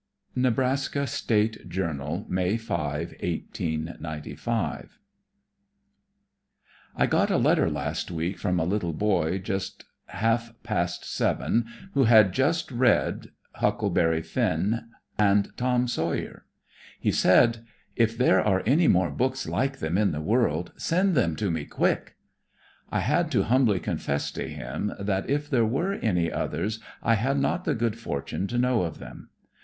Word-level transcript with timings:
Nebraska 0.35 1.05
State 1.05 1.69
Journal, 1.69 2.25
May 2.27 2.57
5, 2.57 3.09
1895 3.21 4.97
I 6.95 7.05
got 7.05 7.29
a 7.29 7.37
letter 7.37 7.69
last 7.69 8.09
week 8.09 8.39
from 8.39 8.59
a 8.59 8.65
little 8.65 8.93
boy 8.93 9.37
just 9.37 9.85
half 10.07 10.53
past 10.63 11.05
seven 11.05 11.67
who 11.93 12.05
had 12.05 12.33
just 12.33 12.71
read 12.71 13.29
"Huckleberry 13.57 14.23
Finn" 14.23 14.89
and 15.19 15.55
"Tom 15.55 15.87
Sawyer." 15.87 16.47
He 16.99 17.11
said: 17.11 17.63
"If 17.95 18.17
there 18.17 18.41
are 18.41 18.63
any 18.65 18.87
more 18.87 19.11
books 19.11 19.47
like 19.47 19.77
them 19.77 19.99
in 19.99 20.13
the 20.13 20.19
world, 20.21 20.71
send 20.77 21.13
them 21.13 21.35
to 21.35 21.51
me 21.51 21.65
quick." 21.65 22.15
I 22.89 23.01
had 23.01 23.29
to 23.33 23.43
humbly 23.43 23.79
confess 23.79 24.31
to 24.31 24.47
him 24.49 24.93
that 24.99 25.29
if 25.29 25.47
there 25.47 25.63
were 25.63 25.93
any 25.93 26.31
others 26.31 26.79
I 27.03 27.13
had 27.13 27.37
not 27.37 27.65
the 27.65 27.75
good 27.75 27.99
fortune 27.99 28.47
to 28.47 28.57
know 28.57 28.81
of 28.81 28.97
them. 28.97 29.29